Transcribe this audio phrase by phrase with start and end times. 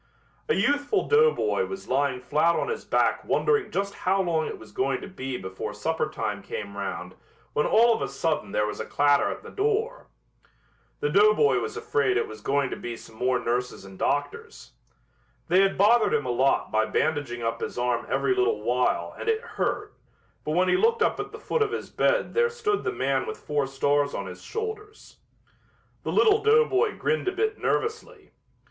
[0.49, 4.71] A youthful doughboy was lying flat on his back wondering just how long it was
[4.71, 7.13] going to be before supper time came round
[7.53, 10.07] when all of a sudden there was a clatter at the door.
[11.01, 14.71] The doughboy was afraid it was going to be some more nurses and doctors.
[15.49, 19.29] They had bothered him a lot by bandaging up his arm every little while and
[19.29, 19.93] it hurt,
[20.43, 23.27] but when he looked up at the foot of his bed there stood the man
[23.27, 25.17] with four stars on his shoulders.
[26.01, 28.31] The little doughboy grinned a bit nervously.